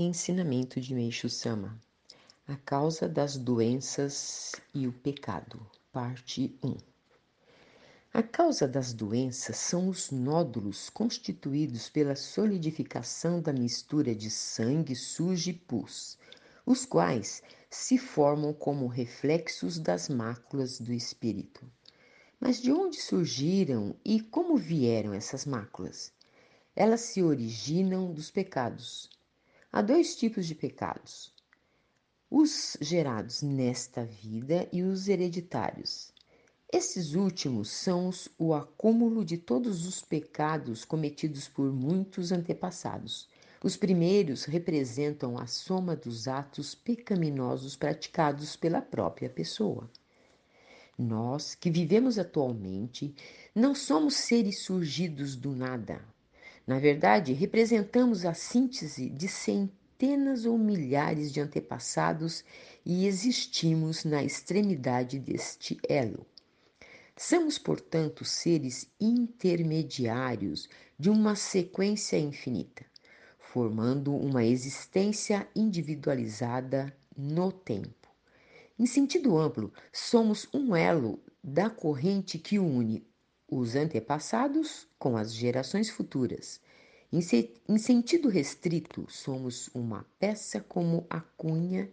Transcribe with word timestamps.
Ensinamento 0.00 0.80
de 0.80 0.94
Meixo 0.94 1.28
Sama: 1.28 1.76
A 2.46 2.54
causa 2.54 3.08
das 3.08 3.36
doenças 3.36 4.52
e 4.72 4.86
o 4.86 4.92
pecado, 4.92 5.60
parte 5.92 6.56
1. 6.62 6.76
A 8.14 8.22
causa 8.22 8.68
das 8.68 8.92
doenças 8.92 9.56
são 9.56 9.88
os 9.88 10.12
nódulos 10.12 10.88
constituídos 10.88 11.88
pela 11.88 12.14
solidificação 12.14 13.42
da 13.42 13.52
mistura 13.52 14.14
de 14.14 14.30
sangue, 14.30 14.94
sujo 14.94 15.50
e 15.50 15.52
pus, 15.52 16.16
os 16.64 16.86
quais 16.86 17.42
se 17.68 17.98
formam 17.98 18.52
como 18.52 18.86
reflexos 18.86 19.80
das 19.80 20.08
máculas 20.08 20.78
do 20.78 20.92
espírito. 20.92 21.68
Mas 22.38 22.62
de 22.62 22.70
onde 22.70 23.02
surgiram 23.02 23.96
e 24.04 24.20
como 24.20 24.56
vieram 24.56 25.12
essas 25.12 25.44
máculas? 25.44 26.12
Elas 26.76 27.00
se 27.00 27.20
originam 27.20 28.12
dos 28.12 28.30
pecados 28.30 29.10
Há 29.70 29.82
dois 29.82 30.16
tipos 30.16 30.46
de 30.46 30.54
pecados: 30.54 31.30
os 32.30 32.76
gerados 32.80 33.42
nesta 33.42 34.02
vida 34.02 34.66
e 34.72 34.82
os 34.82 35.08
hereditários. 35.08 36.10
Esses 36.72 37.14
últimos 37.14 37.70
são 37.70 38.10
o 38.38 38.54
acúmulo 38.54 39.22
de 39.22 39.36
todos 39.36 39.86
os 39.86 40.00
pecados 40.00 40.86
cometidos 40.86 41.48
por 41.48 41.70
muitos 41.70 42.32
antepassados. 42.32 43.28
Os 43.62 43.76
primeiros 43.76 44.44
representam 44.44 45.38
a 45.38 45.46
soma 45.46 45.94
dos 45.94 46.26
atos 46.26 46.74
pecaminosos 46.74 47.76
praticados 47.76 48.56
pela 48.56 48.80
própria 48.80 49.28
pessoa. 49.28 49.90
Nós, 50.96 51.54
que 51.54 51.70
vivemos 51.70 52.18
atualmente, 52.18 53.14
não 53.54 53.74
somos 53.74 54.14
seres 54.14 54.60
surgidos 54.60 55.36
do 55.36 55.54
nada. 55.54 56.02
Na 56.68 56.78
verdade, 56.78 57.32
representamos 57.32 58.26
a 58.26 58.34
síntese 58.34 59.08
de 59.08 59.26
centenas 59.26 60.44
ou 60.44 60.58
milhares 60.58 61.32
de 61.32 61.40
antepassados 61.40 62.44
e 62.84 63.06
existimos 63.06 64.04
na 64.04 64.22
extremidade 64.22 65.18
deste 65.18 65.78
elo. 65.88 66.26
Somos, 67.16 67.56
portanto, 67.56 68.22
seres 68.22 68.86
intermediários 69.00 70.68
de 70.98 71.08
uma 71.08 71.34
sequência 71.34 72.18
infinita, 72.18 72.84
formando 73.38 74.14
uma 74.14 74.44
existência 74.44 75.48
individualizada 75.56 76.94
no 77.16 77.50
tempo. 77.50 78.10
Em 78.78 78.84
sentido 78.84 79.38
amplo, 79.38 79.72
somos 79.90 80.46
um 80.52 80.76
elo 80.76 81.18
da 81.42 81.70
corrente 81.70 82.38
que 82.38 82.58
une 82.58 83.08
os 83.50 83.74
antepassados 83.74 84.86
com 84.98 85.16
as 85.16 85.32
gerações 85.32 85.88
futuras. 85.88 86.60
Em, 87.10 87.22
se, 87.22 87.54
em 87.66 87.78
sentido 87.78 88.28
restrito, 88.28 89.06
somos 89.08 89.70
uma 89.72 90.04
peça 90.18 90.60
como 90.60 91.06
a 91.08 91.20
cunha 91.20 91.90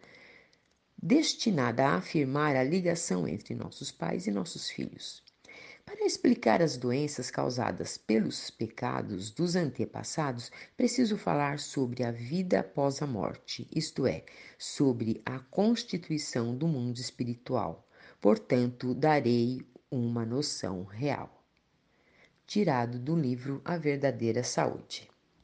destinada 1.02 1.86
a 1.86 1.96
afirmar 1.96 2.54
a 2.58 2.64
ligação 2.64 3.26
entre 3.26 3.56
nossos 3.56 3.94
pais 3.94 4.28
e 4.28 4.32
nossos 4.32 4.70
filhos. 4.70 5.24
Para 5.86 6.06
explicar 6.06 6.62
as 6.62 6.76
doenças 6.76 7.32
causadas 7.32 7.98
pelos 7.98 8.50
pecados 8.50 9.32
dos 9.32 9.56
antepassados, 9.56 10.52
preciso 10.76 11.18
falar 11.18 11.60
sobre 11.60 12.04
a 12.04 12.12
vida 12.12 12.60
após 12.60 13.02
a 13.02 13.08
morte, 13.08 13.66
isto 13.74 14.06
é, 14.06 14.26
sobre 14.58 15.22
a 15.26 15.40
constituição 15.40 16.58
do 16.58 16.68
mundo 16.68 16.98
espiritual. 16.98 17.88
Portanto, 18.20 18.94
darei 18.94 19.66
uma 19.90 20.26
noção 20.26 20.84
real 20.84 21.45
tirado 22.46 23.00
do 23.00 23.16
livro 23.16 23.62
A 23.66 23.78
Verdadeira 23.78 24.44
Saúde. 24.44 25.10